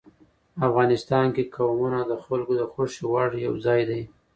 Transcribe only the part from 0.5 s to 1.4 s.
افغانستان